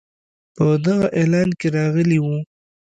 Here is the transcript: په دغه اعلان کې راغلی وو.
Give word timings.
په 0.55 0.65
دغه 0.85 1.07
اعلان 1.19 1.49
کې 1.59 1.67
راغلی 1.77 2.19
وو. 2.21 2.37